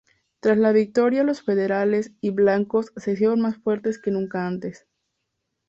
[0.39, 4.87] Tras la victoria los federales y blancos se hicieron más fuertes que nunca antes.